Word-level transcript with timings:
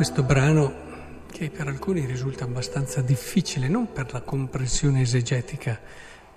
questo 0.00 0.22
brano 0.22 0.72
che 1.30 1.50
per 1.50 1.68
alcuni 1.68 2.06
risulta 2.06 2.44
abbastanza 2.44 3.02
difficile, 3.02 3.68
non 3.68 3.92
per 3.92 4.10
la 4.14 4.22
comprensione 4.22 5.02
esegetica, 5.02 5.78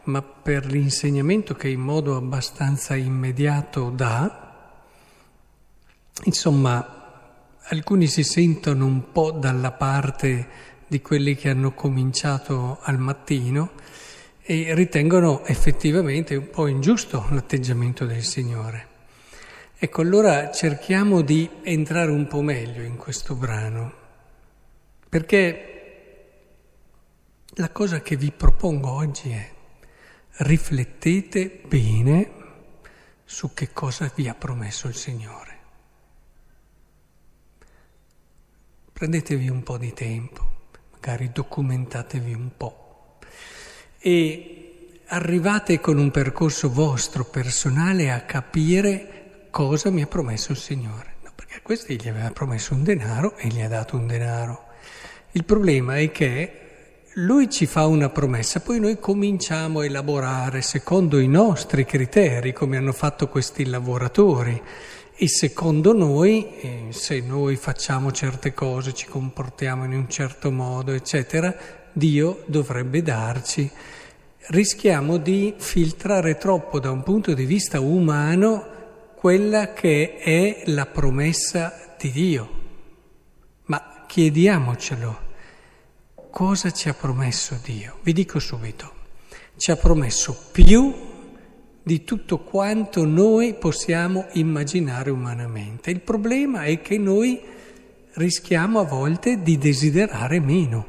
ma 0.03 0.21
per 0.21 0.65
l'insegnamento 0.65 1.53
che 1.53 1.69
in 1.69 1.79
modo 1.79 2.17
abbastanza 2.17 2.93
immediato 2.95 3.89
dà. 3.89 4.81
Insomma, 6.25 7.55
alcuni 7.61 8.07
si 8.07 8.23
sentono 8.23 8.85
un 8.85 9.13
po' 9.13 9.31
dalla 9.31 9.71
parte 9.71 10.47
di 10.85 10.99
quelli 10.99 11.33
che 11.35 11.47
hanno 11.47 11.71
cominciato 11.71 12.79
al 12.81 12.99
mattino 12.99 13.71
e 14.41 14.75
ritengono 14.75 15.45
effettivamente 15.45 16.35
un 16.35 16.49
po' 16.49 16.67
ingiusto 16.67 17.27
l'atteggiamento 17.29 18.05
del 18.05 18.23
Signore. 18.23 18.92
Ecco, 19.83 19.99
allora 19.99 20.49
cerchiamo 20.49 21.19
di 21.19 21.49
entrare 21.61 22.09
un 22.09 22.25
po' 22.25 22.41
meglio 22.41 22.83
in 22.83 22.95
questo 22.95 23.35
brano, 23.35 23.93
perché 25.09 26.31
la 27.55 27.69
cosa 27.69 27.99
che 27.99 28.15
vi 28.15 28.31
propongo 28.31 28.89
oggi 28.89 29.31
è 29.31 29.51
riflettete 30.37 31.63
bene 31.67 32.31
su 33.25 33.53
che 33.53 33.73
cosa 33.73 34.09
vi 34.15 34.29
ha 34.29 34.33
promesso 34.33 34.87
il 34.87 34.95
Signore. 34.95 35.57
Prendetevi 38.93 39.49
un 39.49 39.63
po' 39.63 39.77
di 39.77 39.91
tempo, 39.91 40.49
magari 40.93 41.29
documentatevi 41.33 42.33
un 42.33 42.51
po' 42.55 43.17
e 43.99 45.01
arrivate 45.07 45.81
con 45.81 45.97
un 45.97 46.09
percorso 46.09 46.71
vostro 46.71 47.25
personale 47.25 48.11
a 48.11 48.21
capire 48.21 49.22
cosa 49.53 49.91
mi 49.91 50.01
ha 50.01 50.07
promesso 50.07 50.51
il 50.51 50.57
Signore. 50.57 51.17
No, 51.21 51.29
perché 51.35 51.57
a 51.57 51.61
questi 51.61 52.01
gli 52.01 52.09
aveva 52.09 52.31
promesso 52.31 52.73
un 52.73 52.81
denaro 52.81 53.37
e 53.37 53.49
gli 53.49 53.61
ha 53.61 53.67
dato 53.67 53.95
un 53.95 54.07
denaro. 54.07 54.63
Il 55.33 55.43
problema 55.43 55.99
è 55.99 56.11
che 56.11 56.59
lui 57.17 57.51
ci 57.51 57.67
fa 57.67 57.85
una 57.85 58.09
promessa, 58.09 58.61
poi 58.61 58.79
noi 58.79 58.97
cominciamo 58.99 59.81
a 59.81 59.85
elaborare 59.85 60.63
secondo 60.63 61.19
i 61.19 61.27
nostri 61.27 61.85
criteri, 61.85 62.51
come 62.51 62.77
hanno 62.77 62.93
fatto 62.93 63.27
questi 63.27 63.67
lavoratori. 63.67 64.59
E 65.15 65.27
secondo 65.27 65.93
noi, 65.93 66.47
eh, 66.59 66.87
se 66.89 67.19
noi 67.19 67.55
facciamo 67.55 68.11
certe 68.11 68.55
cose, 68.55 68.95
ci 68.95 69.05
comportiamo 69.05 69.83
in 69.83 69.93
un 69.93 70.09
certo 70.09 70.49
modo, 70.49 70.93
eccetera, 70.93 71.55
Dio 71.91 72.41
dovrebbe 72.47 73.03
darci. 73.03 73.69
Rischiamo 74.47 75.17
di 75.17 75.53
filtrare 75.59 76.39
troppo 76.39 76.79
da 76.79 76.89
un 76.89 77.03
punto 77.03 77.35
di 77.35 77.45
vista 77.45 77.79
umano 77.79 78.72
quella 79.23 79.71
che 79.71 80.17
è 80.17 80.63
la 80.65 80.85
promessa 80.85 81.95
di 81.97 82.11
Dio. 82.11 82.49
Ma 83.67 84.03
chiediamocelo, 84.05 85.19
cosa 86.29 86.71
ci 86.71 86.89
ha 86.89 86.93
promesso 86.93 87.57
Dio? 87.63 87.99
Vi 88.01 88.11
dico 88.11 88.39
subito, 88.39 88.91
ci 89.55 89.71
ha 89.71 89.77
promesso 89.77 90.37
più 90.51 90.93
di 91.81 92.03
tutto 92.03 92.39
quanto 92.39 93.05
noi 93.05 93.53
possiamo 93.53 94.25
immaginare 94.33 95.09
umanamente. 95.09 95.89
Il 95.89 96.01
problema 96.01 96.63
è 96.63 96.81
che 96.81 96.97
noi 96.97 97.39
rischiamo 98.15 98.81
a 98.81 98.83
volte 98.83 99.41
di 99.41 99.57
desiderare 99.57 100.41
meno, 100.41 100.85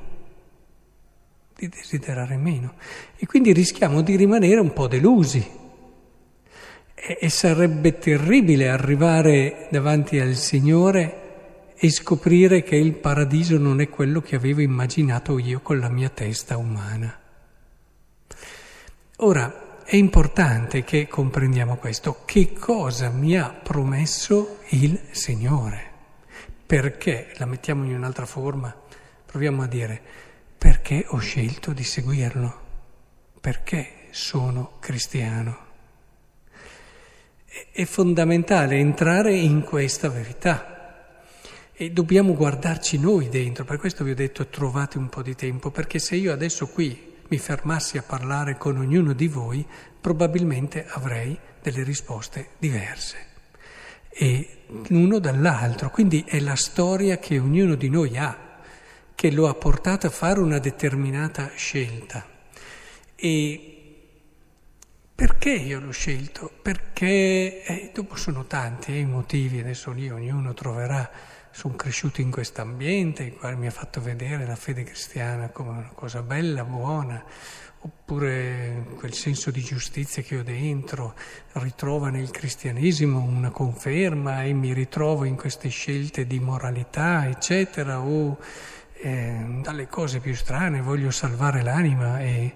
di 1.57 1.69
desiderare 1.69 2.37
meno 2.37 2.75
e 3.15 3.27
quindi 3.27 3.53
rischiamo 3.53 4.03
di 4.03 4.17
rimanere 4.17 4.59
un 4.59 4.73
po' 4.73 4.89
delusi 4.89 5.63
e 7.07 7.29
sarebbe 7.29 7.99
terribile 7.99 8.71
arrivare 8.71 9.69
davanti 9.71 10.19
al 10.19 10.35
Signore 10.37 11.75
e 11.77 11.91
scoprire 11.91 12.63
che 12.63 12.77
il 12.77 12.95
paradiso 12.95 13.59
non 13.59 13.81
è 13.81 13.91
quello 13.91 14.23
che 14.23 14.37
avevo 14.37 14.63
immaginato 14.63 15.39
io 15.39 15.61
con 15.61 15.79
la 15.79 15.91
mia 15.91 16.09
testa 16.09 16.57
umana. 16.57 17.21
Ora, 19.19 19.83
è 19.85 19.97
importante 19.97 20.83
che 20.83 21.07
comprendiamo 21.07 21.77
questo. 21.77 22.23
Che 22.25 22.55
cosa 22.55 23.11
mi 23.11 23.37
ha 23.37 23.51
promesso 23.51 24.61
il 24.71 24.99
Signore? 25.11 25.93
Perché, 26.65 27.35
la 27.37 27.45
mettiamo 27.45 27.85
in 27.85 27.95
un'altra 27.95 28.25
forma, 28.25 28.75
proviamo 29.27 29.63
a 29.63 29.67
dire, 29.67 30.01
perché 30.57 31.05
ho 31.07 31.19
scelto 31.19 31.75
di 31.75 31.85
seguirlo? 31.85 32.61
Perché 33.39 34.07
sono 34.11 34.79
cristiano? 34.81 35.64
È 37.71 37.85
fondamentale 37.85 38.77
entrare 38.77 39.33
in 39.33 39.63
questa 39.63 40.09
verità. 40.09 40.73
E 41.73 41.91
dobbiamo 41.93 42.35
guardarci 42.35 42.99
noi 42.99 43.29
dentro, 43.29 43.65
per 43.65 43.79
questo 43.79 44.03
vi 44.03 44.11
ho 44.11 44.15
detto 44.17 44.49
trovate 44.49 44.99
un 44.99 45.09
po' 45.09 45.23
di 45.23 45.37
tempo, 45.37 45.71
perché 45.71 46.01
se 46.01 46.17
io 46.17 46.33
adesso 46.33 46.67
qui 46.67 47.13
mi 47.29 47.39
fermassi 47.39 47.97
a 47.97 48.03
parlare 48.03 48.57
con 48.59 48.77
ognuno 48.77 49.13
di 49.13 49.29
voi, 49.29 49.65
probabilmente 50.01 50.85
avrei 50.89 51.39
delle 51.63 51.85
risposte 51.85 52.49
diverse, 52.59 53.17
e 54.09 54.59
l'uno 54.89 55.19
dall'altro, 55.19 55.91
quindi 55.91 56.25
è 56.27 56.41
la 56.41 56.57
storia 56.57 57.19
che 57.19 57.39
ognuno 57.39 57.77
di 57.77 57.89
noi 57.89 58.17
ha, 58.19 58.61
che 59.15 59.31
lo 59.31 59.49
ha 59.49 59.55
portato 59.55 60.09
a 60.09 60.11
fare 60.11 60.41
una 60.41 60.59
determinata 60.59 61.53
scelta. 61.55 62.27
E 63.15 63.74
perché 65.15 65.51
io 65.51 65.79
l'ho 65.79 65.93
scelto? 65.93 66.51
Perché 66.61 67.63
eh, 67.63 67.91
dopo 67.95 68.17
sono 68.17 68.47
tanti 68.47 68.93
eh, 68.93 68.99
i 68.99 69.05
motivi, 69.05 69.61
adesso 69.61 69.93
lì 69.93 70.11
ognuno 70.11 70.55
troverà, 70.55 71.09
sono 71.51 71.77
cresciuto 71.77 72.21
in 72.21 72.33
questo 72.33 72.63
ambiente, 72.63 73.23
il 73.23 73.35
quale 73.35 73.55
mi 73.55 73.69
ha 73.69 73.71
fatto 73.71 74.01
vedere 74.01 74.45
la 74.45 74.57
fede 74.57 74.83
cristiana 74.83 75.51
come 75.51 75.71
una 75.71 75.91
cosa 75.95 76.23
bella, 76.23 76.65
buona, 76.65 77.23
oppure 77.79 78.87
quel 78.97 79.13
senso 79.13 79.51
di 79.53 79.63
giustizia 79.63 80.23
che 80.23 80.39
ho 80.39 80.43
dentro 80.43 81.15
ritrova 81.53 82.09
nel 82.09 82.31
cristianesimo 82.31 83.21
una 83.21 83.51
conferma 83.51 84.43
e 84.43 84.53
mi 84.53 84.73
ritrovo 84.73 85.25
in 85.25 85.37
queste 85.37 85.69
scelte 85.69 86.27
di 86.27 86.41
moralità, 86.41 87.29
eccetera, 87.29 88.01
o 88.01 88.39
eh, 88.95 89.61
dalle 89.63 89.87
cose 89.87 90.19
più 90.19 90.35
strane 90.35 90.81
voglio 90.81 91.11
salvare 91.11 91.63
l'anima 91.63 92.21
e 92.21 92.55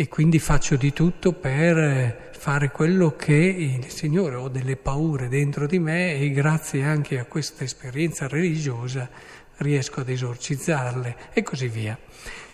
e 0.00 0.06
quindi 0.06 0.38
faccio 0.38 0.76
di 0.76 0.92
tutto 0.92 1.32
per 1.32 2.30
fare 2.30 2.70
quello 2.70 3.16
che 3.16 3.34
il 3.34 3.88
Signore 3.88 4.36
ho 4.36 4.48
delle 4.48 4.76
paure 4.76 5.26
dentro 5.26 5.66
di 5.66 5.80
me 5.80 6.14
e 6.14 6.30
grazie 6.30 6.84
anche 6.84 7.18
a 7.18 7.24
questa 7.24 7.64
esperienza 7.64 8.28
religiosa 8.28 9.10
riesco 9.56 9.98
ad 9.98 10.08
esorcizzarle 10.08 11.16
e 11.32 11.42
così 11.42 11.66
via. 11.66 11.98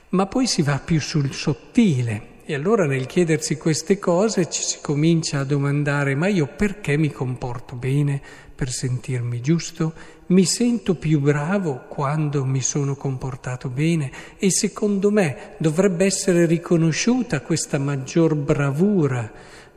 Ma 0.08 0.24
poi 0.24 0.46
si 0.46 0.62
va 0.62 0.78
più 0.82 0.98
sul 1.02 1.34
sottile 1.34 2.28
e 2.46 2.54
allora 2.54 2.86
nel 2.86 3.04
chiedersi 3.04 3.58
queste 3.58 3.98
cose 3.98 4.48
ci 4.48 4.62
si 4.62 4.78
comincia 4.80 5.40
a 5.40 5.44
domandare 5.44 6.14
ma 6.14 6.28
io 6.28 6.46
perché 6.46 6.96
mi 6.96 7.12
comporto 7.12 7.76
bene 7.76 8.22
per 8.54 8.70
sentirmi 8.70 9.42
giusto? 9.42 9.92
Mi 10.26 10.44
sento 10.44 10.94
più 10.94 11.20
bravo 11.20 11.84
quando 11.86 12.44
mi 12.44 12.62
sono 12.62 12.96
comportato 12.96 13.68
bene 13.68 14.10
e 14.38 14.50
secondo 14.50 15.10
me 15.10 15.54
dovrebbe 15.58 16.06
essere 16.06 16.46
riconosciuta 16.46 17.42
questa 17.42 17.78
maggior 17.78 18.34
bravura 18.34 19.30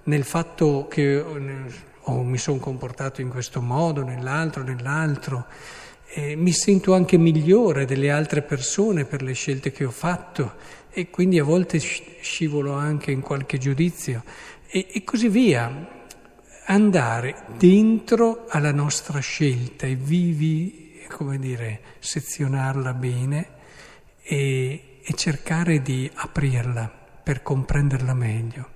nel 0.04 0.24
fatto 0.24 0.88
che 0.90 1.18
oh, 2.02 2.24
mi 2.24 2.38
sono 2.38 2.60
comportato 2.60 3.20
in 3.20 3.28
questo 3.28 3.62
modo, 3.62 4.04
nell'altro, 4.04 4.64
nell'altro. 4.64 5.48
E 6.10 6.38
mi 6.38 6.54
sento 6.54 6.94
anche 6.94 7.18
migliore 7.18 7.84
delle 7.84 8.10
altre 8.10 8.42
persone 8.42 9.04
per 9.04 9.22
le 9.22 9.34
scelte 9.34 9.72
che 9.72 9.84
ho 9.84 9.92
fatto 9.92 10.54
e 10.90 11.10
quindi 11.10 11.38
a 11.38 11.44
volte 11.44 11.78
scivolo 11.80 12.72
anche 12.72 13.12
in 13.12 13.20
qualche 13.20 13.58
giudizio 13.58 14.24
e, 14.68 14.88
e 14.90 15.04
così 15.04 15.28
via 15.28 15.96
andare 16.70 17.46
dentro 17.58 18.46
alla 18.50 18.74
nostra 18.74 19.20
scelta 19.20 19.86
e 19.86 19.96
vivi, 19.96 21.06
come 21.08 21.40
dire, 21.40 21.82
sezionarla 22.00 22.94
bene 22.94 23.50
e, 24.22 25.00
e 25.02 25.14
cercare 25.14 25.82
di 25.82 26.10
aprirla 26.14 26.90
per 27.24 27.42
comprenderla 27.42 28.14
meglio. 28.14 28.76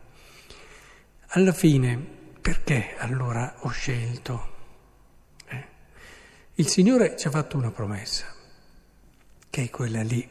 Alla 1.33 1.51
fine, 1.51 1.97
perché 2.39 2.95
allora 2.97 3.55
ho 3.59 3.69
scelto? 3.69 4.55
Eh? 5.47 5.65
Il 6.55 6.67
Signore 6.67 7.17
ci 7.17 7.27
ha 7.27 7.31
fatto 7.31 7.57
una 7.57 7.71
promessa, 7.71 8.25
che 9.49 9.63
è 9.63 9.69
quella 9.69 10.01
lì, 10.01 10.29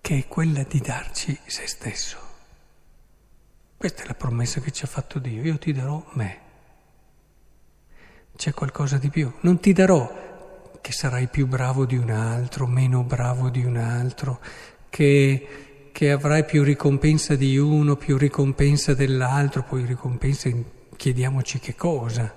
che 0.00 0.18
è 0.18 0.28
quella 0.28 0.62
di 0.62 0.78
darci 0.78 1.36
se 1.46 1.66
stesso. 1.66 2.31
Questa 3.82 4.04
è 4.04 4.06
la 4.06 4.14
promessa 4.14 4.60
che 4.60 4.70
ci 4.70 4.84
ha 4.84 4.86
fatto 4.86 5.18
Dio, 5.18 5.42
io 5.42 5.58
ti 5.58 5.72
darò 5.72 6.06
me. 6.12 6.38
C'è 8.36 8.54
qualcosa 8.54 8.96
di 8.96 9.10
più? 9.10 9.28
Non 9.40 9.58
ti 9.58 9.72
darò 9.72 10.70
che 10.80 10.92
sarai 10.92 11.26
più 11.26 11.48
bravo 11.48 11.84
di 11.84 11.96
un 11.96 12.10
altro, 12.10 12.68
meno 12.68 13.02
bravo 13.02 13.50
di 13.50 13.64
un 13.64 13.76
altro, 13.76 14.40
che, 14.88 15.88
che 15.90 16.12
avrai 16.12 16.44
più 16.44 16.62
ricompensa 16.62 17.34
di 17.34 17.58
uno, 17.58 17.96
più 17.96 18.16
ricompensa 18.16 18.94
dell'altro, 18.94 19.64
poi 19.64 19.84
ricompensa, 19.84 20.48
chiediamoci 20.94 21.58
che 21.58 21.74
cosa. 21.74 22.32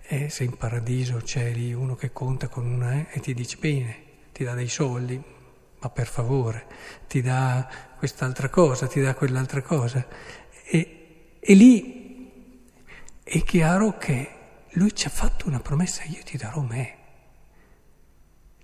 E 0.00 0.28
se 0.28 0.42
in 0.42 0.56
paradiso 0.56 1.18
c'è 1.18 1.52
lì 1.52 1.72
uno 1.72 1.94
che 1.94 2.10
conta 2.10 2.48
con 2.48 2.66
una 2.66 2.94
eh, 2.94 3.06
e 3.12 3.20
ti 3.20 3.32
dice 3.32 3.58
bene, 3.60 3.96
ti 4.32 4.42
dà 4.42 4.54
dei 4.54 4.66
soldi, 4.66 5.22
ma 5.78 5.88
per 5.88 6.08
favore, 6.08 6.66
ti 7.06 7.22
dà 7.22 7.68
quest'altra 7.96 8.48
cosa, 8.48 8.88
ti 8.88 9.00
dà 9.00 9.14
quell'altra 9.14 9.62
cosa. 9.62 10.42
E, 10.66 11.36
e 11.38 11.54
lì 11.54 12.30
è 13.22 13.42
chiaro 13.42 13.96
che 13.98 14.30
lui 14.72 14.94
ci 14.94 15.06
ha 15.06 15.10
fatto 15.10 15.46
una 15.46 15.60
promessa, 15.60 16.02
io 16.04 16.22
ti 16.24 16.36
darò 16.36 16.60
me, 16.60 16.96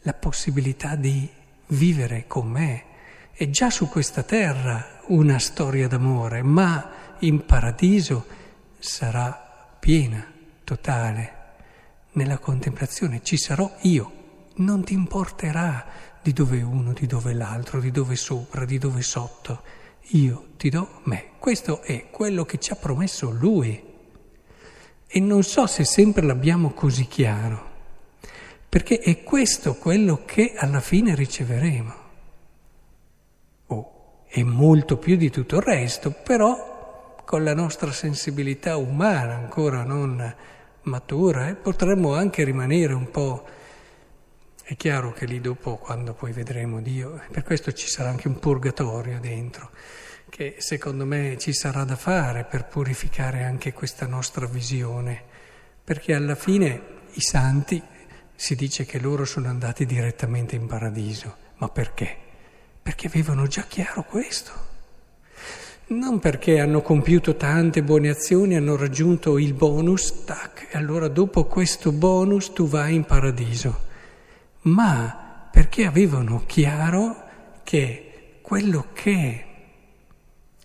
la 0.01 0.15
possibilità 0.15 0.97
di 0.97 1.29
vivere 1.69 2.25
con 2.27 2.49
me. 2.49 2.85
È 3.33 3.49
già 3.51 3.71
su 3.71 3.89
questa 3.89 4.23
terra 4.23 5.03
una 5.07 5.39
storia 5.39 5.89
d'amore, 5.89 6.43
ma 6.43 7.17
in 7.21 7.45
paradiso 7.45 8.27
sarà 8.79 9.77
piena 9.79 10.27
totale. 10.65 11.39
Nella 12.13 12.39
contemplazione 12.39 13.23
ci 13.23 13.37
sarò 13.37 13.71
io, 13.83 14.49
non 14.57 14.85
ti 14.85 14.95
importerà 14.95 15.87
di 16.23 16.33
dove 16.33 16.61
uno, 16.63 16.93
di 16.93 17.07
dove 17.07 17.33
l'altro, 17.33 17.81
di 17.81 17.91
dove 17.91 18.17
sopra, 18.17 18.65
di 18.65 18.79
dove 18.79 19.03
sotto. 19.03 19.63
Io 20.13 20.49
ti 20.57 20.71
do 20.71 21.01
me. 21.05 21.31
Questo 21.39 21.83
è 21.83 22.11
quello 22.11 22.45
che 22.45 22.59
ci 22.59 22.73
ha 22.73 22.77
promesso 22.77 23.31
lui. 23.31 23.81
E 25.07 25.21
non 25.21 25.43
so 25.43 25.67
se 25.67 25.85
sempre 25.85 26.25
l'abbiamo 26.25 26.71
così 26.71 27.07
chiaro, 27.07 27.69
perché 28.69 28.99
è 28.99 29.23
questo 29.23 29.75
quello 29.75 30.23
che 30.25 30.55
alla 30.57 30.81
fine 30.81 31.15
riceveremo. 31.15 31.95
Oh, 33.67 33.93
è 34.27 34.43
molto 34.43 34.99
più 34.99 35.17
di 35.17 35.31
tutto 35.31 35.57
il 35.57 35.63
resto, 35.63 36.11
però 36.11 37.17
con 37.25 37.43
la 37.43 37.55
nostra 37.55 37.93
sensibilità 37.93 38.77
umana 38.77 39.35
ancora 39.35 39.83
non 39.83 40.35
matura, 40.83 41.49
eh, 41.49 41.55
potremmo 41.55 42.15
anche 42.15 42.45
rimanere 42.45 42.93
un 42.93 43.11
po'... 43.11 43.59
È 44.71 44.77
chiaro 44.77 45.13
che 45.13 45.27
lì 45.27 45.41
dopo, 45.41 45.79
quando 45.79 46.15
poi 46.15 46.31
vedremo 46.31 46.81
Dio, 46.81 47.21
per 47.33 47.43
questo 47.43 47.73
ci 47.73 47.89
sarà 47.89 48.11
anche 48.11 48.29
un 48.29 48.39
purgatorio 48.39 49.19
dentro, 49.19 49.73
che 50.29 50.55
secondo 50.59 51.05
me 51.05 51.37
ci 51.39 51.53
sarà 51.53 51.83
da 51.83 51.97
fare 51.97 52.45
per 52.45 52.67
purificare 52.67 53.43
anche 53.43 53.73
questa 53.73 54.07
nostra 54.07 54.47
visione, 54.47 55.21
perché 55.83 56.15
alla 56.15 56.37
fine 56.37 56.83
i 57.15 57.21
santi 57.21 57.83
si 58.37 58.55
dice 58.55 58.85
che 58.85 59.01
loro 59.01 59.25
sono 59.25 59.49
andati 59.49 59.85
direttamente 59.87 60.55
in 60.55 60.69
paradiso, 60.69 61.35
ma 61.57 61.69
perché? 61.69 62.17
Perché 62.81 63.09
avevano 63.09 63.49
già 63.49 63.63
chiaro 63.63 64.05
questo. 64.05 64.53
Non 65.89 66.21
perché 66.21 66.61
hanno 66.61 66.81
compiuto 66.81 67.35
tante 67.35 67.83
buone 67.83 68.09
azioni, 68.09 68.55
hanno 68.55 68.77
raggiunto 68.77 69.37
il 69.37 69.53
bonus, 69.53 70.23
tac, 70.25 70.69
e 70.71 70.79
allora 70.79 71.09
dopo 71.09 71.47
questo 71.47 71.91
bonus 71.91 72.53
tu 72.53 72.69
vai 72.69 72.95
in 72.95 73.03
paradiso, 73.03 73.89
ma 74.63 75.49
perché 75.51 75.87
avevano 75.87 76.45
chiaro 76.47 77.29
che 77.63 78.39
quello 78.43 78.89
che 78.93 79.47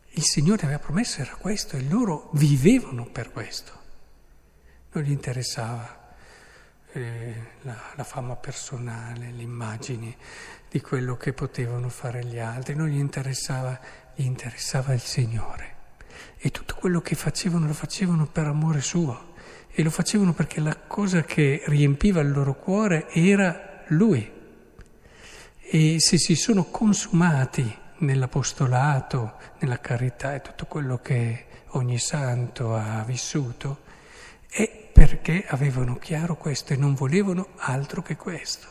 il 0.09 0.24
Signore 0.24 0.63
aveva 0.63 0.80
promesso 0.80 1.21
era 1.21 1.36
questo 1.36 1.75
e 1.75 1.83
loro 1.83 2.30
vivevano 2.33 3.06
per 3.06 3.31
questo. 3.31 3.83
Non 4.92 5.03
gli 5.03 5.12
interessava 5.12 6.13
eh, 6.94 7.33
la, 7.62 7.75
la 7.95 8.03
fama 8.03 8.36
personale, 8.36 9.31
le 9.31 9.42
immagini 9.42 10.15
di 10.69 10.80
quello 10.81 11.18
che 11.18 11.33
potevano 11.33 11.89
fare 11.89 12.24
gli 12.25 12.39
altri, 12.39 12.75
non 12.75 12.88
gli 12.88 12.98
interessava 12.98 13.80
gli 14.15 14.24
interessava 14.24 14.94
il 14.94 15.01
Signore. 15.01 15.74
E 16.38 16.50
tutto 16.51 16.75
quello 16.75 17.01
che 17.01 17.15
facevano 17.15 17.68
lo 17.68 17.74
facevano 17.74 18.27
per 18.27 18.48
amore 18.48 18.81
suo 18.81 19.33
e 19.69 19.83
lo 19.83 19.89
facevano 19.89 20.33
perché 20.33 20.62
la 20.62 20.77
cosa 20.77 21.24
che 21.24 21.63
riempiva 21.65 22.21
il 22.21 22.31
loro 22.31 22.56
cuore 22.56 23.09
era 23.09 23.64
Lui. 23.87 24.31
E 25.59 25.99
se 25.99 26.17
si 26.17 26.35
sono 26.35 26.65
consumati 26.65 27.83
nell'apostolato, 27.97 29.37
nella 29.59 29.79
carità 29.79 30.35
e 30.35 30.41
tutto 30.41 30.65
quello 30.65 30.99
che 30.99 31.45
ogni 31.69 31.97
santo 31.97 32.75
ha 32.75 33.03
vissuto, 33.03 33.83
è 34.49 34.89
perché 34.93 35.45
avevano 35.47 35.97
chiaro 35.97 36.37
questo 36.37 36.73
e 36.73 36.77
non 36.77 36.93
volevano 36.93 37.49
altro 37.57 38.01
che 38.01 38.15
questo. 38.15 38.67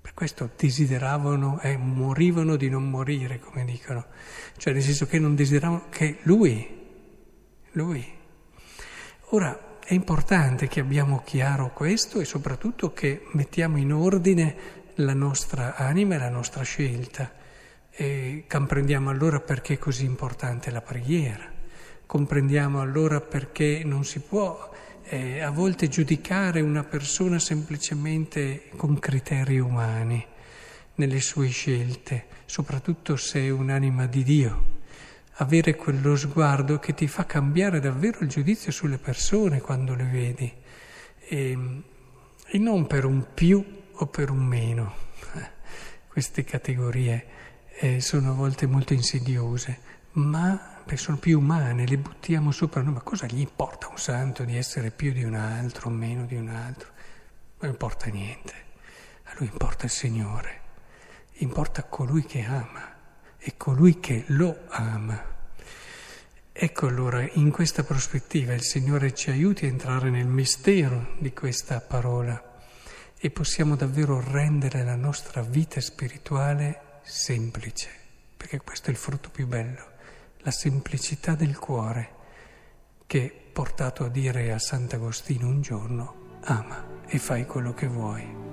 Per 0.00 0.14
questo 0.14 0.50
desideravano 0.56 1.60
e 1.60 1.72
eh, 1.72 1.76
morivano 1.76 2.56
di 2.56 2.68
non 2.68 2.88
morire, 2.88 3.38
come 3.38 3.64
dicono, 3.64 4.06
cioè 4.56 4.72
nel 4.72 4.82
senso 4.82 5.06
che 5.06 5.18
non 5.18 5.34
desideravano 5.34 5.86
che 5.88 6.18
lui, 6.22 6.66
lui. 7.72 8.16
Ora 9.30 9.67
è 9.88 9.94
importante 9.94 10.68
che 10.68 10.80
abbiamo 10.80 11.22
chiaro 11.24 11.72
questo 11.72 12.20
e 12.20 12.26
soprattutto 12.26 12.92
che 12.92 13.22
mettiamo 13.32 13.78
in 13.78 13.94
ordine 13.94 14.54
la 14.96 15.14
nostra 15.14 15.76
anima 15.76 16.16
e 16.16 16.18
la 16.18 16.28
nostra 16.28 16.62
scelta 16.62 17.32
e 17.90 18.44
comprendiamo 18.46 19.08
allora 19.08 19.40
perché 19.40 19.74
è 19.74 19.78
così 19.78 20.04
importante 20.04 20.70
la 20.70 20.82
preghiera, 20.82 21.50
comprendiamo 22.04 22.82
allora 22.82 23.22
perché 23.22 23.80
non 23.82 24.04
si 24.04 24.20
può 24.20 24.70
eh, 25.04 25.40
a 25.40 25.48
volte 25.48 25.88
giudicare 25.88 26.60
una 26.60 26.84
persona 26.84 27.38
semplicemente 27.38 28.64
con 28.76 28.98
criteri 28.98 29.58
umani 29.58 30.22
nelle 30.96 31.20
sue 31.20 31.48
scelte, 31.48 32.26
soprattutto 32.44 33.16
se 33.16 33.40
è 33.40 33.48
un'anima 33.48 34.04
di 34.04 34.22
Dio. 34.22 34.67
Avere 35.40 35.76
quello 35.76 36.16
sguardo 36.16 36.78
che 36.78 36.94
ti 36.94 37.06
fa 37.06 37.24
cambiare 37.24 37.78
davvero 37.78 38.20
il 38.20 38.28
giudizio 38.28 38.72
sulle 38.72 38.98
persone 38.98 39.60
quando 39.60 39.94
le 39.94 40.04
vedi 40.04 40.52
e, 41.20 41.82
e 42.44 42.58
non 42.58 42.86
per 42.88 43.04
un 43.04 43.24
più 43.34 43.64
o 43.92 44.06
per 44.06 44.30
un 44.30 44.44
meno. 44.44 44.94
Queste 46.08 46.42
categorie 46.42 47.26
eh, 47.78 48.00
sono 48.00 48.30
a 48.30 48.34
volte 48.34 48.66
molto 48.66 48.94
insidiose, 48.94 49.78
ma 50.12 50.82
sono 50.96 51.18
più 51.18 51.38
umane, 51.38 51.86
le 51.86 51.98
buttiamo 51.98 52.50
sopra 52.50 52.82
noi, 52.82 52.94
ma 52.94 53.00
cosa 53.02 53.26
gli 53.26 53.38
importa 53.38 53.88
un 53.88 53.98
santo 53.98 54.42
di 54.42 54.56
essere 54.56 54.90
più 54.90 55.12
di 55.12 55.22
un 55.22 55.34
altro 55.34 55.88
o 55.88 55.92
meno 55.92 56.24
di 56.24 56.34
un 56.34 56.48
altro? 56.48 56.90
Non 57.60 57.70
importa 57.70 58.06
niente, 58.06 58.52
a 59.24 59.34
lui 59.36 59.48
importa 59.52 59.84
il 59.84 59.92
Signore, 59.92 60.60
importa 61.34 61.84
colui 61.84 62.24
che 62.24 62.42
ama 62.42 62.96
e 63.48 63.56
colui 63.56 63.98
che 63.98 64.24
lo 64.26 64.64
ama. 64.68 65.24
Ecco 66.52 66.86
allora, 66.86 67.26
in 67.32 67.50
questa 67.50 67.82
prospettiva 67.82 68.52
il 68.52 68.60
Signore 68.60 69.14
ci 69.14 69.30
aiuti 69.30 69.64
a 69.64 69.68
entrare 69.68 70.10
nel 70.10 70.26
mistero 70.26 71.14
di 71.18 71.32
questa 71.32 71.80
parola 71.80 72.60
e 73.18 73.30
possiamo 73.30 73.74
davvero 73.74 74.20
rendere 74.20 74.84
la 74.84 74.96
nostra 74.96 75.40
vita 75.40 75.80
spirituale 75.80 77.00
semplice, 77.04 77.88
perché 78.36 78.60
questo 78.60 78.88
è 78.88 78.90
il 78.90 78.98
frutto 78.98 79.30
più 79.30 79.46
bello 79.46 79.96
la 80.42 80.50
semplicità 80.50 81.34
del 81.34 81.58
cuore 81.58 82.16
che, 83.06 83.32
portato 83.50 84.04
a 84.04 84.08
dire 84.08 84.52
a 84.52 84.58
Sant'Agostino 84.58 85.46
un 85.48 85.62
giorno, 85.62 86.38
ama 86.42 87.02
e 87.06 87.18
fai 87.18 87.46
quello 87.46 87.72
che 87.72 87.86
vuoi. 87.86 88.47